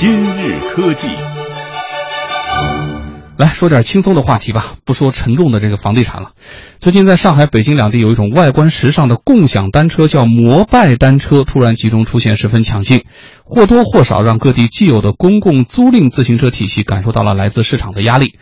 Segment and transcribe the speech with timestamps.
[0.00, 1.06] 今日科技。
[3.36, 6.30] 来说点轻松的话题吧，不说沉重的这个房地产了。
[6.78, 13.04] 最近在上海、北京两地有一种外观时尚的共享单车，叫摩拜单车，突然集中出现，十分抢镜，
[13.44, 18.38] 或多或少让各地既有的公共租赁自行车体系感受到了来自市场的压力。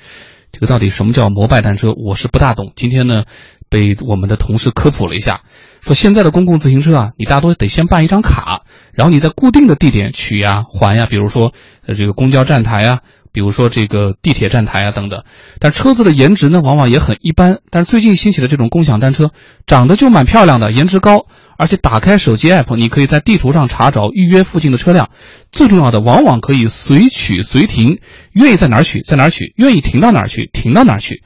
[0.53, 1.93] 这个到底什么叫摩拜单车？
[1.93, 2.73] 我是不大懂。
[2.77, 3.25] 今天呢，
[3.69, 5.41] 被我们的同事科普了一下，
[5.89, 8.63] 说现在的公共自行车啊，你大多得先办一张卡，
[8.93, 11.53] 然后你在固定的地点取呀、还呀，比如说
[11.87, 13.01] 呃这个公交站台啊。
[13.31, 15.23] 比如说这个地铁站台啊等等，
[15.61, 17.59] 但车子的颜值呢，往往也很一般。
[17.71, 19.31] 但是最近兴起的这种共享单车，
[19.67, 25.11] 长得就蛮漂亮的，颜值高，而且打开手机 app，你可以在地图上查找预约附近的车辆。
[25.53, 28.01] 最重要的，往往可以随取随停，
[28.33, 31.23] 愿意在哪儿取在哪儿取，愿意停到哪儿去停到哪儿去。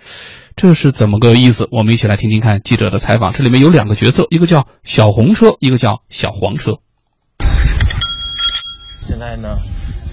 [0.55, 1.69] 这是怎么个意思？
[1.71, 3.33] 我们一起来听听看记者的采访。
[3.33, 6.79] 这里面有两个角色，一个叫小红车，一个叫小黄车。
[9.07, 9.59] 现在呢？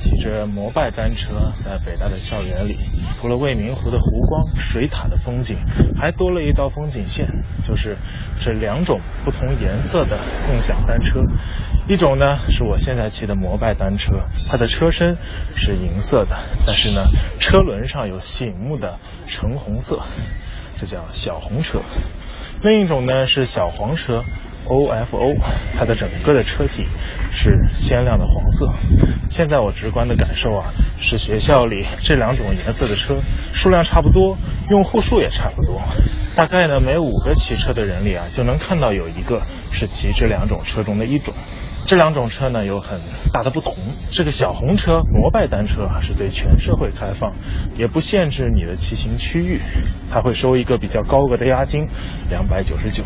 [0.10, 2.76] 骑着摩拜单车在北大的校园里，
[3.16, 5.58] 除了未名湖的湖光、水塔的风景，
[5.96, 7.28] 还多了一道风景线，
[7.64, 7.96] 就是
[8.42, 10.18] 这两种不同颜色的
[10.48, 11.22] 共享单车。
[11.88, 14.14] 一种呢是我现在骑的摩拜单车，
[14.50, 15.16] 它的车身
[15.56, 17.06] 是银色的，但是呢
[17.40, 20.02] 车轮上有醒目的橙红色，
[20.76, 21.82] 这叫小红车。
[22.62, 24.26] 另一种呢是小黄车
[24.68, 25.38] ，OFO，
[25.78, 26.88] 它的整个的车体
[27.32, 28.70] 是鲜亮的黄色。
[29.30, 33.16] 现在我直观的感受啊，是学校里这两种颜色的车
[33.54, 34.38] 数量差不多，
[34.70, 35.82] 用户数也差不多。
[36.36, 41.29] 大概呢每五个骑车的人里啊，就能看到有一个是骑这两种车中的一种。
[41.90, 43.00] 这两种车呢有很
[43.34, 43.74] 大的不同。
[44.12, 47.34] 这个小红车摩拜单车是对全社会开放，
[47.80, 49.60] 也不限制你的骑行区域，
[50.12, 51.88] 它会收一个比较高额的押金，
[52.30, 53.04] 两百九十九。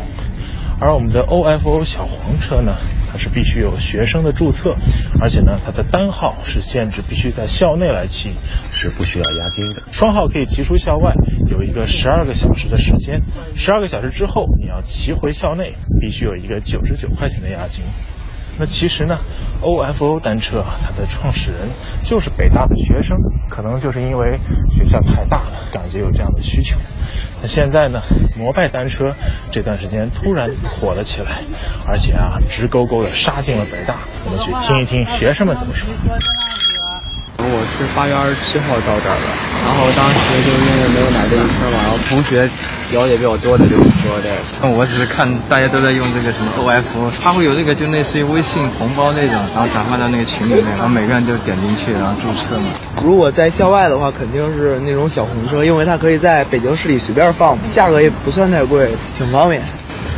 [0.78, 2.76] 而我们的 OFO 小黄车呢，
[3.10, 4.76] 它是必须有学生的注册，
[5.18, 8.34] 而且呢它的单号是限制必须在校内来骑，
[8.70, 9.82] 是不需要押金的。
[9.92, 11.14] 双号可以骑出校外，
[11.48, 13.22] 有一个十二个小时的时间，
[13.54, 17.86] 十二个小时之后你要骑回校内，必须有一个九十九块钱的押金。
[18.58, 19.18] 那其实呢
[19.62, 21.70] ，OFO 单车啊，它的创始人
[22.02, 23.16] 就是北大的学生，
[23.48, 24.38] 可能就是因为
[24.76, 26.78] 学校太大了，感觉有这样的需求。
[27.42, 28.00] 那现在呢，
[28.38, 29.14] 摩拜单车
[29.50, 31.32] 这段时间突然火了起来，
[31.86, 33.98] 而且啊，直勾勾的杀进了北大。
[34.24, 35.90] 我们去听一听学生们怎么说。
[37.44, 39.26] 我是八月二十七号到这儿的，
[39.64, 42.48] 然后当时就因为没有买这个车嘛，然后同学
[42.90, 44.32] 了解比较多的就说的，
[44.74, 52.72] 我只是看大家都在用这个什么 OFO，它会有这个就类似于微信红包那种，然后转发到那个群里面，然后每个人就点进去然后注册嘛。
[53.02, 59.62] 如果在校外的话，肯定是那种小红车，因为它可以在北京市里随便放，价格也不算太贵，挺方便。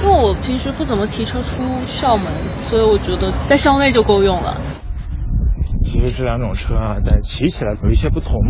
[0.03, 2.27] 因为我平时不怎么骑车出校门，
[2.61, 4.61] 所以我觉得在校内就够用了。
[5.87, 8.41] 其实这两种车啊，在骑起来有一些不同。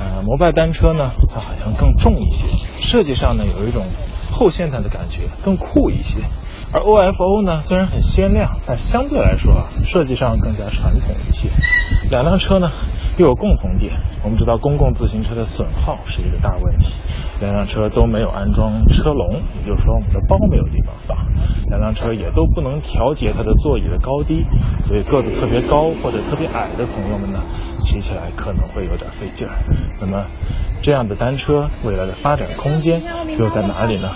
[0.00, 2.48] 呃，摩拜单车呢，它好像更重一些，
[2.82, 3.84] 设计上呢有一种
[4.32, 6.18] 后现代的感觉，更酷一些。
[6.72, 11.50] 而 OFO 呢，虽然很鲜亮，但相对来说啊，设计上更加传统一些。
[12.10, 12.68] 两辆车呢
[13.16, 16.92] 又有共同点，我们知道公共自行车的损耗是一个大问题，
[17.40, 21.16] 两辆车都没有安装车笼，也就是说我们的包没有地方放。
[21.68, 24.44] 两辆车也都不能调节它的座椅的高低，
[24.80, 27.40] 所以个子特别高或者特别矮的朋友们呢，
[27.80, 29.54] 骑起来可能会有点费劲儿。
[30.00, 30.26] 那么，
[30.82, 33.02] 这样的单车未来的发展空间
[33.38, 34.08] 又在哪里呢？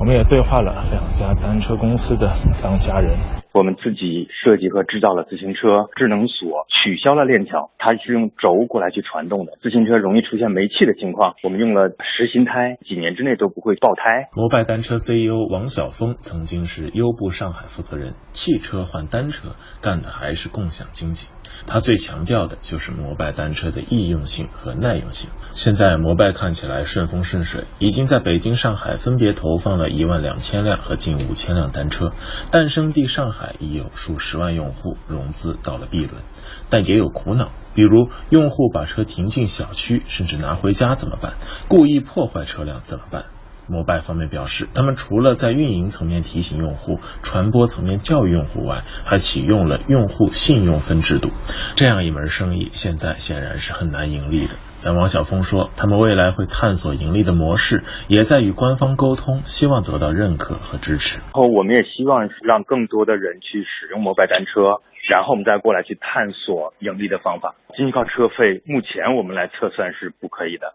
[0.00, 3.12] 我们也对话了两家单车公司的当家人。
[3.52, 9.58] 我们自己设计和制造了自行车智能锁，取消了链条，它是用轴过来去传动的。
[9.60, 14.30] 自行车容易出现没气的情况，我们用了实心胎，几年之内都不会爆胎。
[14.32, 19.50] 摩拜单车 CEO 王晓峰曾经是优步上海负责人，汽车换单车，
[19.82, 21.28] 干的还是共享经济。
[21.66, 25.30] 他最强调的就是摩拜单车的易用性和耐用性。
[25.52, 32.12] 现在摩拜看起来顺风顺水，已经在北京、上海分别投放了一万两千辆和近五千辆单车。
[32.50, 36.22] 诞生地上海已有数十万用户，融资到了 B 轮，
[36.68, 41.34] 但也有苦恼，比如用户把车停进小区，甚至拿回家怎么办？
[41.68, 43.24] 故意破坏车辆怎么办？
[43.70, 51.30] 摩拜方面表示，他们除了在运营层面提醒用户、传播层面教育用户外，还启用了用户信用分制度。
[51.76, 54.54] 这样一门生意，现在显然是很难盈利的。
[54.82, 61.18] 但王晓峰说，他们未来会探索盈利的模式，也在与官方沟通，希望得到认可和支持。
[61.18, 64.80] 然后我们也希望让更多的人去使用摩拜单车，
[65.10, 67.54] 然后我们再过来去探索盈利的方法。
[67.76, 70.72] 仅仅靠车费，目前我们来测算是不可以的。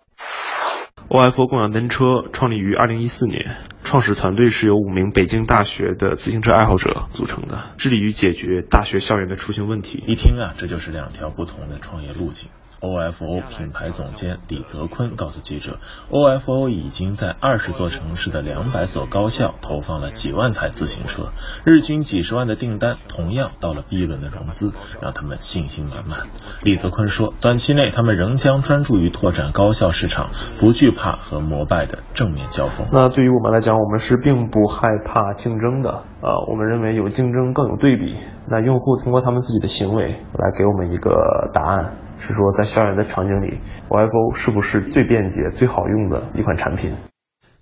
[1.07, 10.03] OFO 共享单车创立于二零一四年，创始团队是由五名北京大学的自行车爱好者组成的，致力于解决大学校园的出行问题。
[10.07, 12.49] 一听啊，这就是两条不同的创业路径。
[12.81, 15.79] OFO 品牌总监李泽坤告诉记者
[16.09, 21.31] ，OFO 已经在二十座城市的两百所高校投放了几万台自行车，
[21.65, 26.27] 日均几十万的订单，同样到了 B 轮的融资，让他们信心满满。
[26.63, 30.29] 李泽坤说，短期内他们仍将专注于拓展高校市场，
[30.59, 32.87] 不惧怕和摩拜的正面交锋。
[32.91, 36.03] 那对于我们来讲，我们是并不害怕竞争的。
[36.21, 38.15] 呃，我们认为有竞争更有对比。
[38.47, 41.95] 那用户通过他们自己的行为来给我们一个答案。
[42.17, 43.59] 是说，在校园的场景里
[43.89, 46.93] ，OFO 是不是最便捷、最好用的一款产品？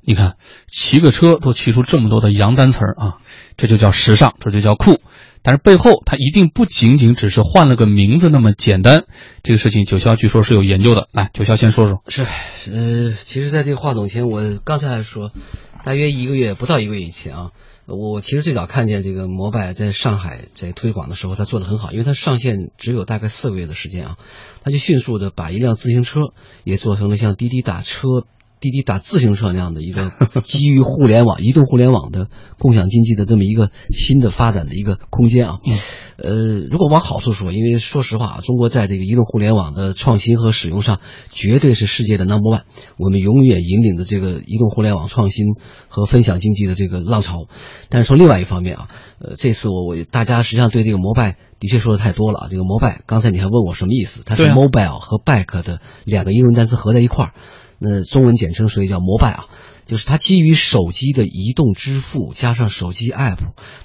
[0.05, 0.35] 你看，
[0.67, 3.17] 骑个车都骑出这么多的洋单词儿啊，
[3.55, 5.00] 这就叫时尚，这就叫酷。
[5.41, 9.03] 但是背后它一定不仅仅只是换了个名字那么简单。
[9.44, 11.07] 这个事情九霄据说是有研究的。
[11.11, 12.01] 来，九霄先说说。
[12.07, 12.23] 是，
[12.71, 15.31] 呃，其实在这个话筒前，我刚才还说，
[15.83, 17.51] 大约一个月不到一个月以前啊。
[17.85, 24.18] 我其实最早看见这个摩拜在上海在推广的时候，他做的很好，因为他上线只有大概四个月的时间啊，
[24.63, 26.33] 他就迅速的把一辆自行车
[26.63, 28.25] 也做成了像滴滴打车。
[28.63, 35.60] 滴滴打自行车那样的一个基于互联网、移动互联网的共享经济的这么一个新的发展的一个空间啊，
[36.15, 36.31] 呃，
[36.69, 42.62] 如果往好处说，因为说实话啊，中国在这个移动互联网的创新和使用上绝对是世界的 number one，
[42.98, 45.48] 我们永远引领着这个移动互联网创新
[45.89, 47.48] 和分享经济的这个浪潮。
[47.89, 48.88] 但是从另外一方面啊，
[49.19, 54.21] 呃，这次我我大家实际上对这个摩拜的确说的太多了啊，这个摩拜，刚才你还问我什么意思？
[54.25, 57.33] 它是 mobile 和 bike 的两个英文单词合在一块儿。
[57.83, 59.47] 那中文简称所以叫摩拜啊，
[59.85, 63.39] 就是它基于手机的移动支付加上手机 app，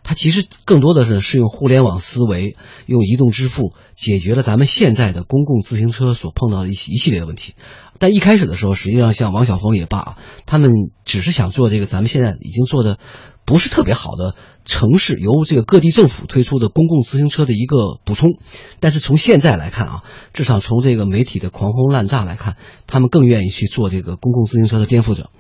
[0.05, 2.56] 它其实更多的是是用互联网思维，
[2.87, 7.55] 用移动支付解决了咱们现在的公共自行车所碰到的一一系列的问题。
[7.99, 10.17] 但一开始的时候，实际上像王晓峰也罢，
[10.47, 10.71] 他们
[11.05, 12.99] 只是想做这个咱们现在已经做的。
[13.49, 14.35] 不是特别好的
[14.67, 18.35] 城市，由这个各地政府推出的公共自行车的一个补充，
[18.79, 20.05] 但是从现在来看啊，
[20.35, 25.31] 至少从这个媒体的狂轰滥炸来看，他们更愿意去做这个公共自行车的颠覆者，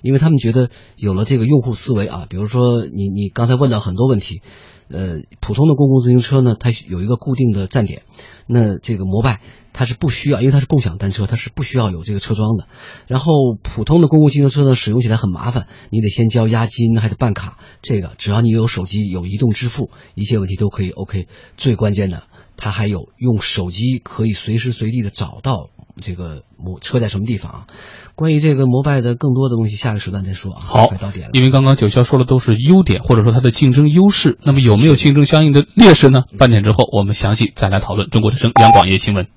[0.00, 4.40] 因为他们觉得有了这个用户思维啊，比如说你你刚才问到很多问题。
[4.90, 8.02] 呃，普通的公共自行车呢，它有一个固定的站点。
[8.46, 9.40] 那这个摩拜
[9.74, 12.66] 它是不需要，因为它是共享单车，它是不需要有这个车桩的。
[13.06, 13.32] 然后
[13.62, 17.58] 普通的公共自行车呢，使用起来很麻烦，你得先交押金，还得办卡。
[17.82, 21.28] 这个只要你有手机，有移动支付，一切问题都可以 OK。
[21.58, 22.22] 最关键的，
[22.56, 25.68] 它还有用手机可以随时随地的找到
[26.00, 27.66] 这个摩车在什么地方。
[28.14, 30.60] 关于这个摩拜的更多的东西，下个时段再说啊。
[30.60, 30.90] 好，
[31.32, 36.24] 因为刚刚九霄说的都是优点，或者说它的竞争优势，那么有没有竞争相应的劣势呢？
[36.36, 38.08] 半点之后我们详细再来讨论。
[38.08, 39.28] 中国之声央广夜新闻，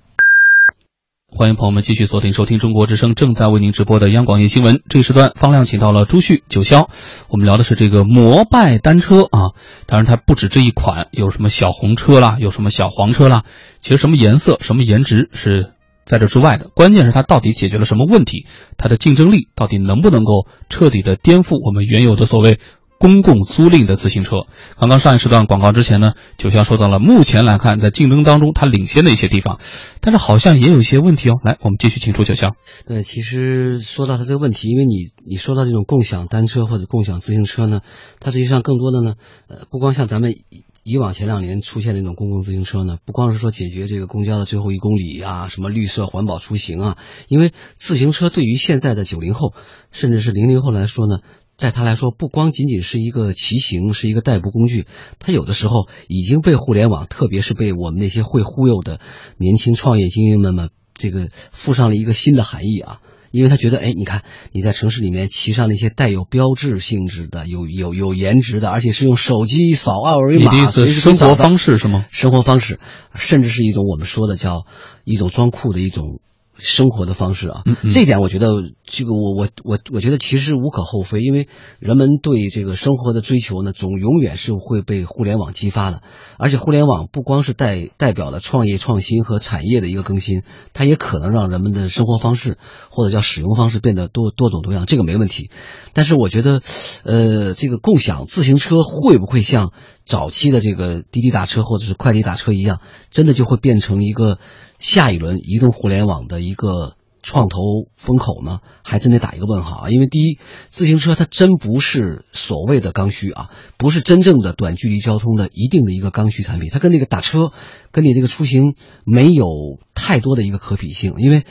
[1.30, 4.81] 欢迎朋友们继续锁定收听中国之声正在为您直播的央广夜新闻。
[4.90, 6.88] 这个时段方亮请到了朱旭、九霄，
[7.30, 9.54] 我们聊的是这个摩拜单车啊。
[9.86, 13.44] 当然它不止这一款，有什么小红车啦，有什么小黄车啦，
[13.80, 15.74] 其实什么颜色、什么颜值是。
[16.12, 18.46] 在这之外的关键是它到底解决了什么问题？
[18.75, 22.60] 它的竞争力到底能不能够彻底的颠覆我们原有的所谓
[22.98, 24.46] 公共租赁的自行车？
[24.78, 29.62] 刚刚上一时段广告之前呢，九霄说到了目前来看在竞争当中它领先的一些地方，
[30.02, 31.36] 但是好像也有一些问题哦。
[31.46, 32.56] 来，我们继续请出九霄。
[32.86, 37.80] 对，其实说到它这个问题，因为你你说到这种共享单车或者共享自行车呢，
[38.19, 39.13] 它实际上更多的呢，
[39.48, 40.36] 呃，不光像咱们。
[40.83, 49.53] 以往前两年出现那种公共自行车呢，不光是说解决这个公交的最后一公里啊，什么绿色环保出行啊，因为自行车对于现在的九零后，
[49.91, 51.20] 甚至是零零后来说呢，
[51.55, 54.88] 在他来说，不光仅仅是一个骑行，是一个代步工具，
[55.20, 59.00] 他有的时候已经被互联网，特别是被我们那些会忽悠的
[59.38, 63.01] 年轻创业精英们们，这个附上了一个新的含义啊。
[63.31, 72.05] 因为他觉得，哎，你看你在城市里面骑上那些带有标志性质的、有有有颜值的，而且是用手机扫二维码，的生活方式是吗？
[72.11, 72.79] 生活方式，
[73.15, 74.65] 甚至是一种我们说的叫
[75.05, 76.19] 一种装酷的一种。
[76.63, 78.48] 生活的方式啊，这一点我觉得，
[78.86, 81.50] 这个我我我我觉得其实无可厚非，因为
[81.80, 86.01] 人们对这个生活的追求呢，总永远是会被互联网激发的。
[86.38, 92.58] 而且互联网不光是代代表了创业创新和产业的一个更新，它也可能让人们的生活方式
[92.89, 95.50] 或者叫使用方式变得多多种多样，这个没问题。
[95.94, 96.62] 但是我觉得，
[97.03, 99.74] 呃，这个共享自行车会不会像
[100.05, 102.79] 早期的这个滴滴打车或者是快递打车一样，
[103.10, 104.39] 真的就会变成一个？
[104.81, 107.60] 下一轮移动互联网的一个创投
[107.98, 109.89] 风口呢，还真得打一个问号啊！
[109.91, 110.39] 因为第一，
[110.70, 117.51] 自行车它真不是所谓的刚需啊，不是真正的短距离交通的一定的一个刚需产品，它跟那个打车，
[117.91, 118.74] 跟你那个出行
[119.05, 119.46] 没有
[119.93, 121.13] 太多的一个可比性。
[121.20, 121.46] 因为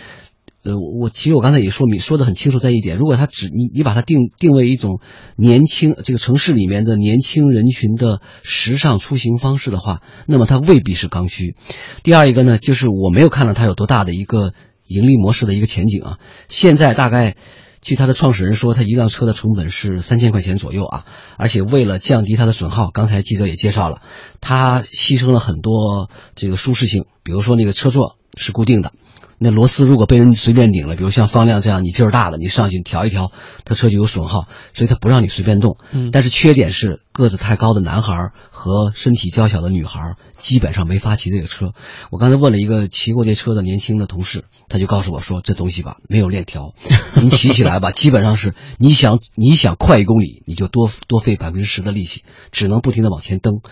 [0.63, 5.01] 呃，我其实我刚才也说明说的很清楚，在一点，如果它只你你把它定定位一种
[5.37, 11.55] 年轻这个城市里面的年轻人群的时尚出行方式的话，那么它未必是刚需。
[12.03, 14.53] 第二一个呢，就是我没有看到它有多大的一个
[14.87, 16.19] 盈利模式的一个前景啊。
[16.51, 17.37] 现在大概
[17.81, 21.07] 据它的创始人说，他一辆车的成本是三千块钱左右啊，
[21.39, 24.03] 而且为了降低它的损耗，刚才记者也介绍了，
[24.43, 28.93] 它牺牲了很多这个舒适性，比如说那个车座是固定的。
[29.43, 33.33] 那螺丝如果被人随便拧了，比如像方亮这样你劲儿大了，你上去调一调，
[33.65, 35.79] 它车就有损耗，所以它不让你随便动。
[35.93, 38.13] 嗯但是缺点是个子太高的男孩
[38.51, 41.73] 和身体较小的女孩基本上没法骑这个车。
[42.11, 46.75] 我刚才问了一个骑过这车的年轻的同事，他就告诉我说，这东西吧没有链条，
[47.17, 53.63] 您骑起来吧，基本上是你想你想快一公里，你就多多费百分之十的力气，只能不停的往前蹬。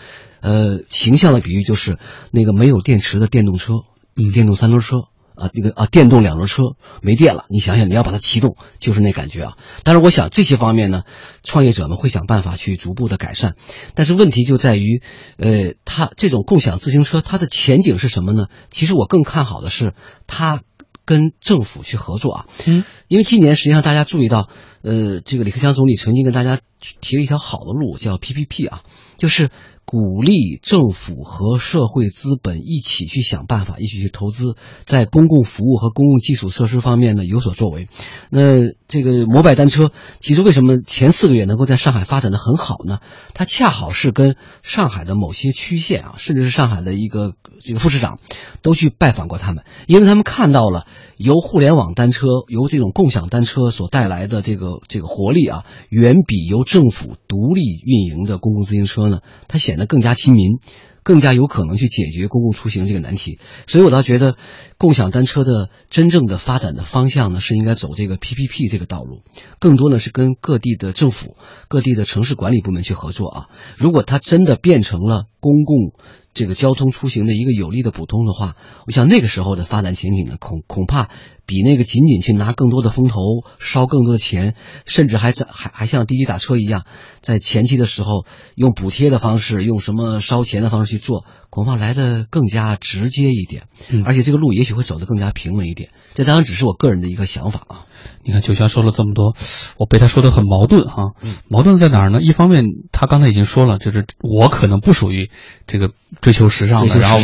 [0.41, 1.99] 呃，形象的比喻就是
[2.31, 3.73] 那个没有电池的电动车，
[4.15, 5.03] 嗯电动三轮车。
[5.39, 6.63] 啊，那个啊，电动两轮车
[7.01, 9.57] 没电了，你想想，你要把它启动，就是那感觉啊。
[9.83, 11.03] 但是我想这些方面呢，
[11.43, 13.55] 创业者们会想办法去逐步的改善。
[13.95, 15.01] 但是问题就在于，
[15.37, 18.47] 呃，它这种共享自行车它的前景是什么呢？
[18.69, 19.93] 其实我更看好的是
[20.27, 20.61] 它
[21.05, 22.45] 跟政府去合作啊。
[22.65, 24.49] 嗯，因为今年实际上大家注意到，
[24.81, 26.59] 呃，这个李克强总理曾经跟大家
[27.01, 28.81] 提了一条好的路，叫 PPP 啊，
[29.17, 29.51] 就是
[29.85, 34.55] 鼓励政府和社会资本一起去想办法，一起去投资，
[34.85, 37.87] 在公共服务和公共基础设施方面呢有所作为。
[38.29, 42.99] 那这个摩拜单车，其实为什么前四个月能够在上海发展的很好呢？
[43.33, 48.19] 它恰好是跟上海的某些区县啊，甚至是上海的一个这个副市长，
[48.61, 50.85] 都去拜访过他们，因为他们看到了
[51.17, 60.59] 由互联网单车、由这种共享单车所带来的这个这个活力啊，远比由政府独立运营的公共自行车呢，它显得更加亲民。
[61.01, 64.35] 更加有可能去解决公共出行这个难题，所以我倒觉得，
[64.77, 69.23] 共享单车的真正的发展的方向呢，是应该走这个 PPP 这个道路，
[69.59, 71.35] 更多呢是跟各地的政府、
[71.67, 73.47] 各地的城市管理部门去合作啊。
[73.77, 75.93] 如果它真的变成了公共
[76.33, 78.55] 这个交通出行的一个有力的补充的话，
[78.85, 81.09] 我想那个时候的发展前景呢，恐恐怕
[81.45, 83.19] 比那个仅仅去拿更多的风投、
[83.59, 84.55] 烧更多的钱，
[84.85, 86.85] 甚至还在还还像滴滴打车一样，
[87.21, 95.89] 在前期的时候用补贴的方式、用什么烧钱的方式去做，恐怕来的更加直接一点，嗯而且这个路也许会走得更加平稳一点。
[96.13, 97.85] 这当然只是我个人的一个想法啊。
[98.23, 99.35] 你看九霄说了这么多，
[99.77, 101.13] 我被他说的很矛盾哈、
[101.49, 102.21] 矛盾在哪儿呢？
[102.21, 105.31] 一方面，他刚才已经说了，就是我可能不属于
[105.67, 107.19] 这个追求时尚的，然后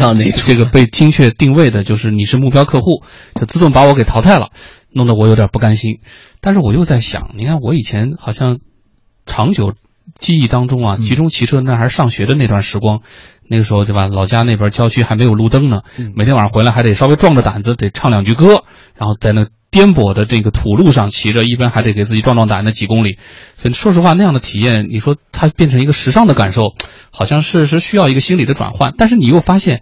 [0.46, 3.04] 这个被精确定位的，就是你是目标客户，
[3.36, 4.52] 就自动把我给淘汰了，
[4.92, 6.00] 弄得我有点不甘心。
[6.40, 8.60] 但是我又在想，你看我以前好像
[9.26, 9.74] 长久
[10.20, 13.02] 记忆当中啊，集中骑车那还是上学的那段时光，
[13.50, 14.08] 那个时候对吧？
[14.08, 15.82] 老家那边郊区还没有路灯呢，
[16.16, 18.64] 每天晚上回来还得稍微壮着胆子，得唱两句歌，
[18.96, 23.18] 然后在那颠簸的这个土路上骑着，一般还得给自己壮壮胆那几公里。
[23.74, 26.74] 说实话，那样的体验，你说它变成一个时尚的感受，
[27.12, 28.94] 好像是是需要一个心理的转换。
[28.98, 29.82] 但是你又发现，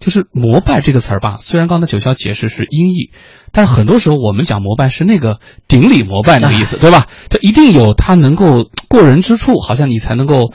[0.00, 3.10] 就是“膜拜”这个词儿吧，虽然刚才九霄解释是音译，
[3.52, 7.06] 但是很多时候我们讲膜拜是那个顶礼膜拜那个意思，对吧？
[7.28, 10.54] 它一定有它能够过人之处，好像你才能够。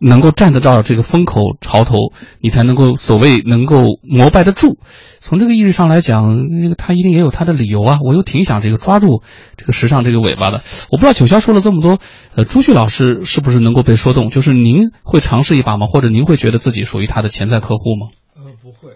[0.00, 4.78] 能够站得到这个风口潮头，你才能够所谓能够膜拜得住。
[5.20, 7.98] 从这个意义上来讲，那个他一定也有他的理由啊。
[8.02, 9.22] 我又挺想这个抓住
[9.56, 10.62] 这个时尚这个尾巴的。
[10.90, 11.98] 我不知道九霄说了这么多，
[12.34, 14.30] 呃，朱旭老师是不是能够被说动？
[14.30, 15.86] 就是您会尝试一把吗？
[15.86, 18.08] 或者您会觉得自己属于他的潜在客户吗？
[18.36, 18.94] 呃，不会。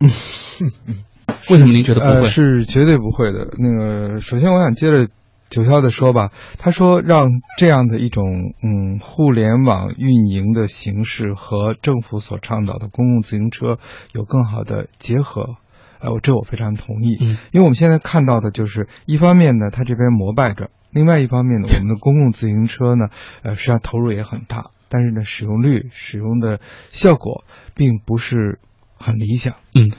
[1.50, 2.22] 为什么您觉得不会？
[2.22, 3.48] 呃、是绝对不会的。
[3.58, 5.08] 那个，首先我想接着
[5.48, 7.26] 九霄的说吧，他说让
[7.56, 8.24] 这样的一种
[8.62, 13.78] 嗯互联网运营的形式和政府所倡导的公共自行车
[14.12, 15.56] 有更好的结合。
[15.98, 23.06] 呃，我这我非常同意，嗯，因为我们现在看到的就是一方面呢，它这边膜拜着，另外一方面呢， 我们的公共自行车呢，
[23.42, 26.60] 呃，实际上投入也很大，但是呢，使用率、使用的
[26.90, 28.58] 效果并不是
[28.98, 29.90] 很理想，嗯，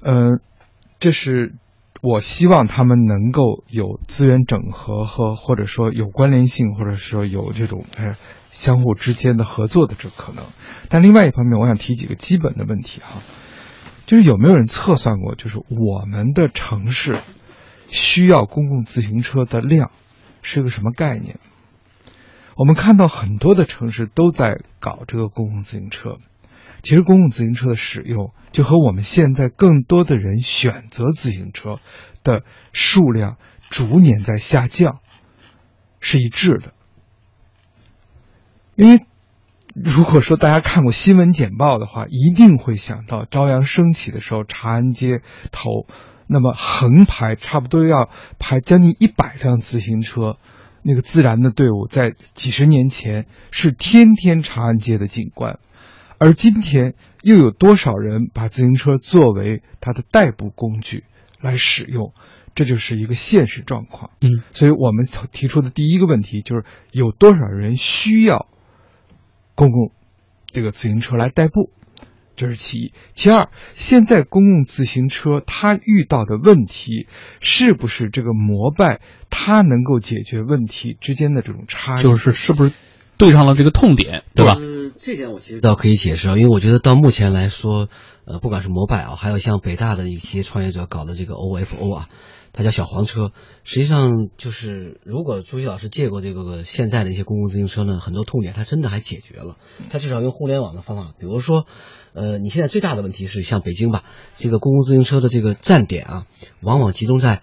[0.00, 0.40] 呃，
[0.98, 1.54] 这是
[2.06, 8.14] 我希望他们能够有资源整合和或者说有关联性，或者说有这种哎
[8.52, 10.44] 相互之间的合作的这可能。
[10.90, 13.22] 但另外一方面，我想提几个基本的问题哈。
[14.04, 17.16] 就是有没有人测算过，就是我们的城市
[17.88, 19.90] 需要公共自行车的量
[20.42, 21.38] 是个什么概念？
[22.54, 26.18] 我们看到很多的城市都在搞这个公共自行车，
[26.84, 31.80] 其实公共自行车的使用就和我们现在更多的人选择自行车
[32.22, 33.36] 的数量
[33.70, 35.00] 逐年在下降
[35.98, 36.72] 是一致的，
[38.76, 39.04] 因为。
[39.76, 45.88] 如果说大家看过新闻简报的话，一定会想到朝阳升起的时候，长安街头
[46.28, 50.36] 那么横排差不多要排将近一百辆自行车。
[50.84, 55.58] 那个自然的队伍在几十年前是天天长安街的景观，
[56.24, 61.04] 而今天又有多少人把自行车作为他的代步工具
[61.38, 62.14] 来使用？
[62.54, 64.12] 这就是一个现实状况。
[64.22, 68.48] 嗯，所以我们提出的第一个问题就是有多少人需要
[69.54, 69.92] 公共
[70.46, 71.70] 这个自行车来代步？
[72.36, 77.06] 这是其一，其二，现在公共自行车它遇到的问题，
[77.40, 82.02] 是不是这个摩拜它能够解决问题之间的这种差异？
[82.02, 82.72] 就是是不是
[83.16, 84.54] 对上了这个痛点，对吧？
[84.54, 87.88] 呃，这点我其实倒可以解释啊，因为我觉得到目前来说，
[88.24, 92.08] 呃，不管是摩拜啊，还有像北大的一些创业者搞的这个 OFO 啊。
[92.56, 93.32] 它叫小黄车，
[93.64, 99.56] 实际上就是如果朱熹老师借过这个现在的一些公共自行车呢，很多痛点它真的还解决了。
[99.90, 101.66] 它至少用互联网的方法，比如说，
[102.12, 104.04] 呃，你现在最大的问题是像北京吧，
[104.36, 106.26] 这个公共自行车的这个站点啊，
[106.60, 107.42] 往往集中在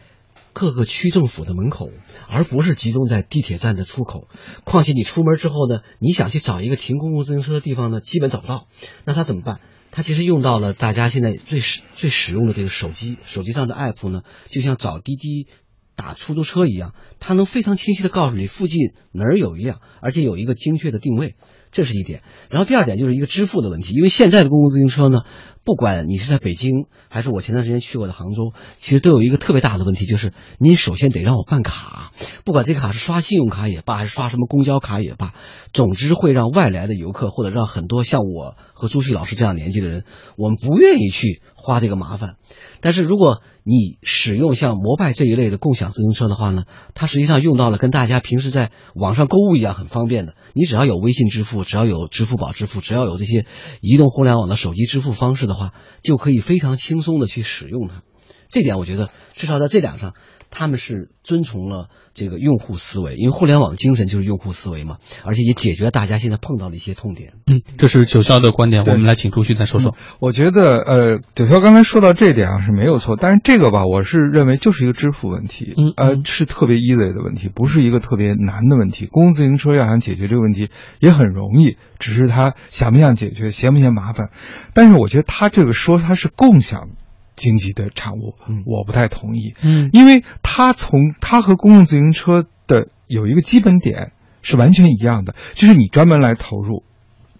[0.53, 1.89] 各个区政府的门口，
[2.29, 4.27] 而不是集中在地铁站的出口。
[4.63, 8.67] 况且你出门之后呢，你想去找一个停公共自行车的地方呢，基本找不到。
[9.05, 9.59] 那他怎么办？
[9.91, 15.47] 他其实用到了大家现在最使最使用的这个手机，手机上的 app 呢，就像找滴滴、
[15.95, 21.35] 打出租车一样，它能非常清晰的告诉你附近哪儿有一辆，而且有一个精确的定位。
[21.71, 25.21] 这是一点，然后第二点就是一个支付的问题，因为现在的公共自行车呢，
[25.63, 32.11] 不管你是在北京还是我前段时间去过的杭州，其实都有一个特别大的问题，就是你首先得让我办卡，
[32.43, 35.33] 不管这个卡是刷信用卡也罢，还是刷什么公交卡也罢，
[35.71, 40.03] 总之会让外来的游客或者让很多像我和朱旭老师这样年纪的人，
[40.37, 42.35] 我们不愿意去花这个麻烦。
[42.81, 53.45] 但是如果你使用像摩拜这一类的共享自行车的话呢，它实际上用到了跟大家平时在网上购物一样很方便的，你只要有微信支付，只要有支付宝支付，只要有这些
[53.79, 58.01] 移动互联网的手机支付方式的话，就可以非常轻松的去使用它。
[58.49, 60.13] 这点我觉得至少在这两上，
[60.51, 67.33] 他们是遵从了这个用户思维，因为互联网精神就是用户思维嘛，而且也解决了大家现在碰到的一些痛点。
[67.47, 69.95] 嗯，这是九霄的观点，我们来请朱旭再说说。
[70.19, 79.05] 我觉得呃，九霄刚才说到这点啊是没有错，但是这个吧，我是认为就是一个支付问题，嗯呃，是特别 easy 的问题，不是一个特别难的问题。
[79.05, 80.67] 公共自行车要想解决这个问题
[80.99, 84.31] 也很容易，只是他想不想解决，嫌不嫌麻烦。
[84.73, 86.89] 但是我觉得他这个说他是共享。
[87.35, 89.53] 经济的产物，我不太同意。
[89.61, 96.83] 嗯，因为它从它和公共自行车的有一个基本点是完全一样的，就是你专门来投入，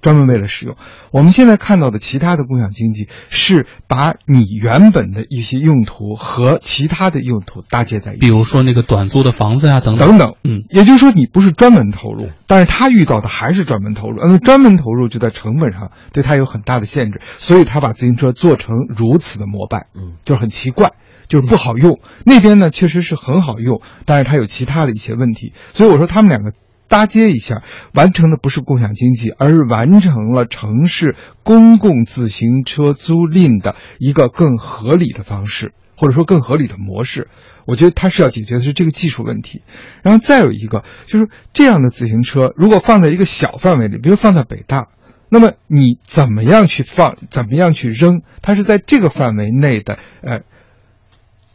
[0.02, 0.76] 专门为了使用。
[1.12, 10.36] 我们现在看到的其他的共享经济是把你原本的一些用途和其他的用途搭接在一起，比如说那个短租的房子呀，等等等。
[10.44, 14.20] 嗯，也就是说你不是专门投入，但是他遇到的还是专门投入。
[14.22, 20.92] 嗯专门投入就在成本上对他有很大的限制，所以他把自行车做成如此的膜拜，嗯，就是很奇怪，
[21.28, 22.00] 就是不好用。
[22.26, 25.54] 那边呢确实是很好用，但是它有其他的一些问题。
[25.74, 26.54] 所以我说他们两个。
[26.92, 37.30] 搭接一下，完成的不是共享经济，而是完成了城市公共自行车租赁的一个更合理的方式，或者说更合理的模式。
[37.66, 39.62] 我觉得它是要解决的是这个技术问题。
[40.04, 44.90] 然后再有一个就是这样的自行车，如果放在一个小范围里，比如放在北大，
[45.30, 48.22] 那么你怎么样去放，怎么样去扔？
[48.42, 50.42] 它是在这个范围内的，呃。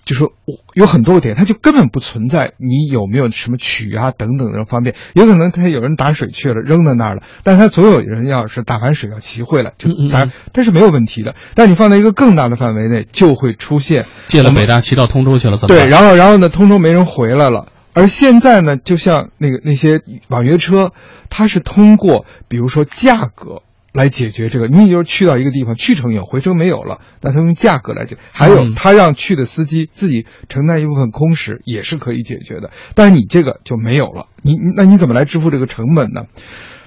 [0.06, 0.24] 就是
[0.72, 4.94] 有很多个点，它就根本不存在你有没有什么取啊等等的方便。
[5.14, 11.34] 有可能他有人打水去了，扔在那儿了，但他总有人要是打完水要骑回来，就打，这是没有问题的。
[11.54, 15.88] 但你放在一个更大的范围内，就会出现借了北大骑到通州去了，怎么对？
[15.88, 17.66] 然后然后呢，通州没人回来了。
[17.92, 20.92] 而现在呢，就像那个那些网约车，
[21.30, 23.62] 它是通过比如说价格。
[23.96, 28.18] 来解决这个，你就是去到一个地方，去程有，回程没有了，那他用价格来解。
[28.30, 32.70] 还有他让去的司机自己承担一部分空时，也是可以解决的。
[32.94, 36.26] 但是你这个就没有了，你那你怎么来支付这个成本呢？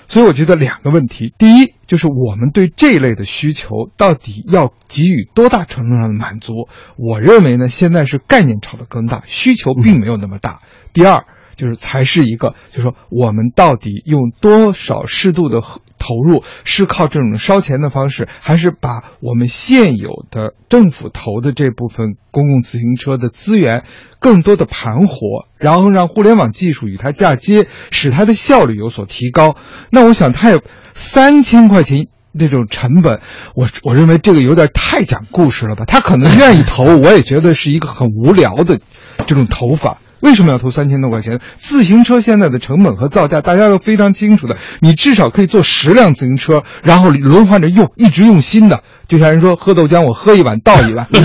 [0.07, 6.67] 所以我觉得两个问题，第一就是我们对这类的需求到底要给予多大程度上的满足？
[6.97, 10.61] 我认为呢，现在是概念炒得更大，需求并没有那么大。
[10.93, 11.25] 第二
[11.59, 15.61] 就是才是一个，就是说我们到底用多少适度的。
[16.01, 23.83] 投入是靠这种烧钱的方式，还是把我们现有的政府投的这部分公共自行车的资源
[24.17, 29.57] 更多的盘活，然后让互联网技术与它嫁接，使它的效率有所提高？
[29.91, 30.61] 那我想，它有
[30.93, 33.19] 三千块钱那种成本，
[33.53, 35.83] 我我认为这个有点太讲故事了吧？
[35.83, 38.79] 他可能愿意投，我也觉得是一个很无聊的
[39.27, 39.97] 这种投法。
[40.21, 41.39] 为什么要投三千多块钱？
[41.55, 48.84] 自行车现在的成本和造价大家都非常清楚的，你至少可以做十辆自行车，然后轮换着用，一直用新的。
[49.08, 51.08] 就像人说喝豆浆，我喝一碗倒一碗。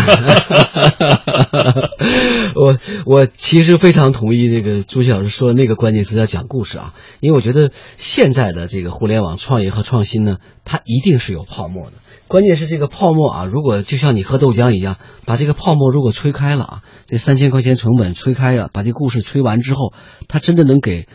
[2.54, 11.92] 我我其实非常同意那个朱旭老师说的那个关键词叫讲故事啊，因为我觉得现在的这个互联网创业和创新呢，它一定是有泡沫的。
[12.34, 19.92] 关键是这个泡沫啊，如果就像你喝豆浆一样，把这个泡沫如果吹开了啊，这三千块钱成本吹开啊，把这故事吹完之后，
[20.26, 21.06] 它真的能给。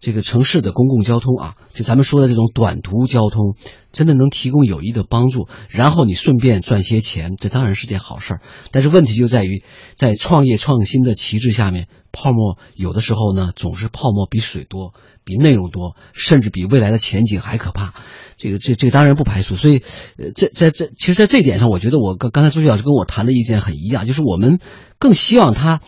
[0.00, 3.56] 这个城市的公共交通啊，就咱们说的这种短途交通，
[3.92, 8.40] 真的能提供有益的帮助，然后你顺便赚些钱，这当然是件好事儿。
[8.70, 9.64] 但是问题就在于，
[9.96, 14.92] 在创业创新的旗帜下面，泡沫有的时候呢，总是泡沫比水多，
[15.24, 17.94] 比内容多，甚至比未来的前景还可怕。
[18.36, 19.56] 这个这这当然不排除。
[19.56, 19.82] 所以，
[20.16, 24.60] 呃，在在这，其实，在这一点上，我觉得我刚刚才朱旭老师跟我谈的意见很一样，就是我们
[25.00, 25.80] 更希望他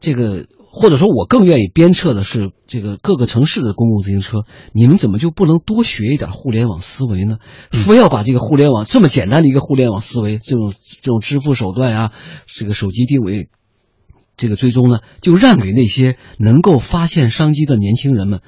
[0.00, 0.46] 这个。
[0.72, 7.38] 或者说，我更愿意鞭策的是这个各个城市的公共自行车，你们怎么就不能多学一点互联网思维呢？
[7.70, 12.12] 非要把这个互联网这么简单的一个互联网思维，这种这种支付手段呀，
[12.46, 13.48] 这个手机定位，
[14.36, 18.40] 这个追踪呢，就让给那些能够发现商机的年轻人们？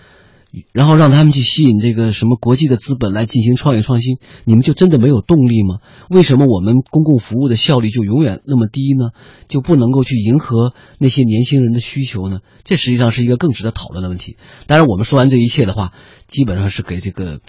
[0.72, 5.78] 然后让他们去吸引这个什么国际的资本来进行创业创新，你们就真的没有动力吗？
[6.10, 9.10] 为什么我们公共服务的效率就永远那么低呢？
[9.48, 12.40] 就不能够去迎合那些年轻人的需求呢？
[12.64, 14.36] 这实际上是一个更值得讨论的问题。
[14.66, 15.92] 当然，我们说完这一切的话，
[16.26, 17.40] 基本上是给这个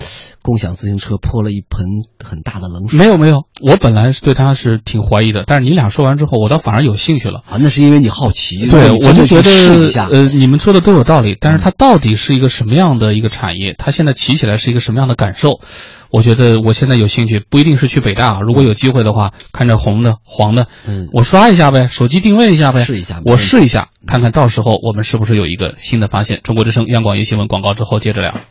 [0.42, 1.86] 共享自行车泼了一盆
[2.24, 2.98] 很大的冷水。
[2.98, 7.58] 没有没有，我本来是对他是挺怀疑的，但是你俩说完之后，我倒反而有兴趣了啊。
[7.60, 12.93] 那是因为你好奇，对，我就觉得呃，你们说的都有道理，但是它到底是一个什么样？
[13.00, 15.60] 的一个产业，它现在骑起来是一个什么样的感受？
[16.10, 26.42] 我觉得我现在有兴趣，不一定是去北大，如果有机会的话，看着红的、黄的，嗯，我刷一下呗，手机定位一下呗，试一下，我试一下，看看到时候我们是不是有一个新的发现。
[26.44, 28.44] 中国之声、央广夜新闻广告之后接着聊。